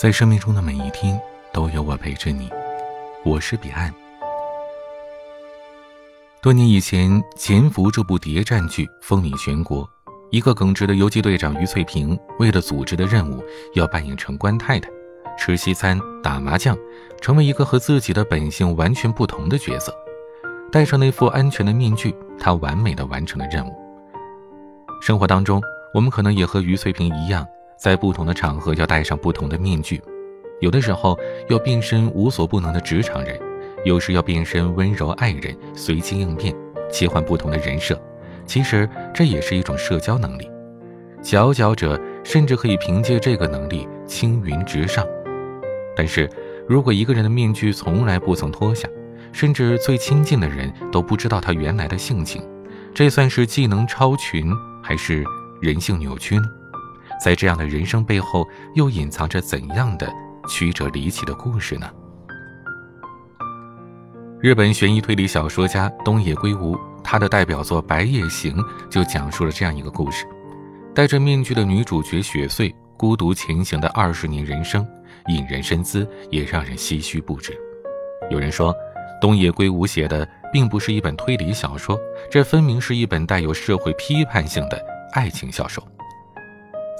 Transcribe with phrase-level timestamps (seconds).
[0.00, 1.20] 在生命中的每一天，
[1.52, 2.48] 都有我陪着你。
[3.22, 3.92] 我是彼岸。
[6.40, 9.86] 多年以前，《潜伏》这部谍战剧风靡全国。
[10.30, 13.44] 一个耿直的游击队长于翠萍，为了组织的任务，
[13.74, 14.88] 要扮演成官太太，
[15.38, 16.74] 吃西餐、打麻将，
[17.20, 19.94] 成为一个和自己的本性完全不同的角色。
[20.72, 23.72] 戴上那副安全的面具，她完美的完成了任务。
[25.02, 25.60] 生活当中，
[25.92, 27.46] 我们可能也和于翠萍一样。
[27.80, 30.02] 在不同的场合要戴上不同的面具，
[30.60, 33.40] 有的时候要变身无所不能的职场人，
[33.86, 36.54] 有时要变身温柔爱人，随机应变，
[36.92, 37.98] 切换不同的人设。
[38.44, 40.46] 其实这也是一种社交能力，
[41.22, 45.02] 佼佼者甚至可以凭借这个能力青云直上。
[45.96, 46.28] 但是
[46.68, 48.86] 如果一个人的面具从来不曾脱下，
[49.32, 52.46] 甚至最亲近的人都不知道他原来的性情，
[52.92, 55.24] 这算是技能超群，还是
[55.62, 56.42] 人性扭曲呢？
[57.22, 60.10] 在这样的人生背后，又隐藏着怎样的
[60.48, 61.88] 曲折离奇的故事呢？
[64.40, 68.56] 日本悬疑推理小说家东野圭吾，他的代表作《白夜行》
[68.88, 70.24] 就讲述了这样一个故事：
[70.94, 74.86] 戴着面具的女主角雪穗，孤独前行的二十年人生，
[75.28, 77.54] 引人深思，也让人唏嘘不止。
[78.30, 78.74] 有人说，
[79.20, 85.86] 东野圭吾写的并不是一本推理小说，这分明是一本带有社会批判性的爱情小说。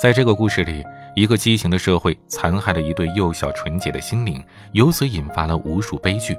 [0.00, 0.82] 在这个故事里，
[1.14, 4.42] 一个畸形的社会残害了一对幼小纯洁的心灵，
[4.72, 6.34] 由此引发了无数悲剧。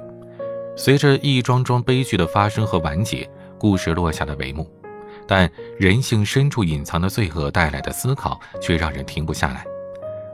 [0.74, 4.68] 随着一桩桩悲剧的发生和完结，故事落下了帷幕。
[5.28, 9.64] 但人性深处隐藏的罪恶带来的思考却让人停不下来。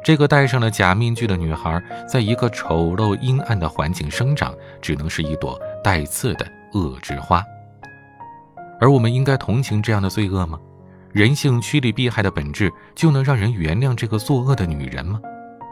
[0.03, 7.45] 这个戴上了假面具的女孩，在一个丑陋阴暗的环境生长，只能是一朵带刺的恶之花。
[8.81, 10.59] 而我们应该同情这样的罪恶吗？
[11.13, 15.21] 人性趋利避害的本质，就能让人原谅这个作恶的女人吗？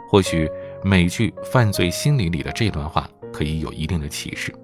[0.08, 0.48] 或许
[0.82, 4.54] 美剧《犯罪心理》里的这段话可以有一定的启示。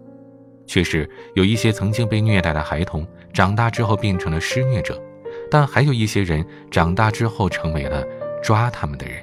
[0.67, 5.01] 确实，有一些曾经被虐待的孩童，长大之后变成了施虐者，
[5.51, 8.03] 但还有一些人长大之后成为了
[8.43, 9.17] 抓他们的人。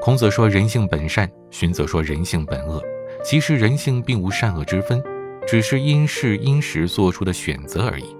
[0.00, 2.82] 孔子说人性本善，荀子说人性本恶。
[3.22, 5.02] 其实人性并无善恶之分，
[5.46, 8.16] 只是因事因时做出的选择而已。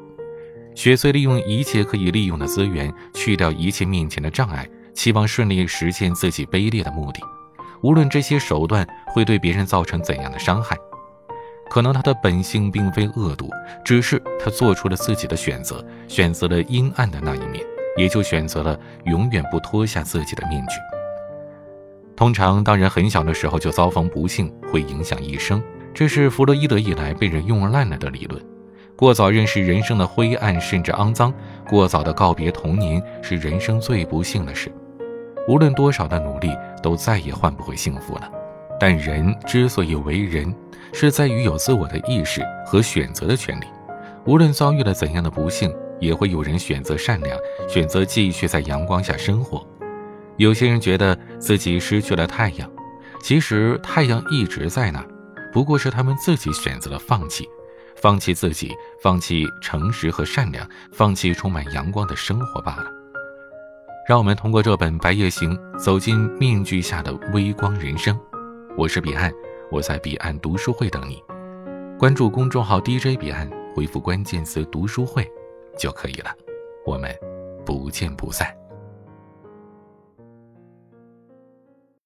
[0.79, 7.21] 雪穗利用一切可以利用的资源，去掉一切面前的障碍，期望顺利实现自己卑劣的目的。
[7.83, 10.77] 无论这些手段会对别人造成怎样的伤害，
[11.69, 13.51] 可能他的本性并非恶毒，
[13.85, 17.67] 只是他做出了自己的选择，选择了阴暗的那一面，
[17.97, 20.77] 也就选择了永远不脱下自己的面具。
[22.15, 25.61] 通常，当人很小的时候就遭逢不幸，会影响一生，
[25.93, 28.41] 这是弗洛伊德以来被人用烂了的理论。
[28.99, 31.33] 过早认识人生的灰暗甚至肮脏，
[31.69, 34.73] 过早的告别童年是人生最不幸的事。
[35.47, 36.51] 无论多少的努力，
[36.83, 38.29] 都再也换不回幸福了。
[38.81, 40.53] 但人之所以为人，
[40.93, 43.67] 是在于有自我的意识和选择的权利。
[44.25, 47.39] 无论遭遇了怎样的不幸，也会有人选择善良，
[47.69, 49.65] 选择继续在阳光下生活。
[50.39, 52.69] 有些人觉得自己失去了太阳，
[53.23, 55.07] 其实太阳一直在那，
[55.53, 57.49] 不过是他们自己选择了放弃。
[58.01, 62.91] 放弃自己，放弃诚实和善良，放弃充满阳光的生活罢了。
[64.09, 68.19] 让我们通过这本《白夜行》走进面具下的微光人生。
[68.77, 69.33] 我是彼岸，
[69.71, 71.23] 我在彼岸读书会等你。
[71.99, 75.29] 关注公众号 DJ 彼岸，回复关键词“读书会”
[75.77, 76.31] 就可以了。
[76.87, 77.13] 我们
[77.67, 78.57] 不见不散。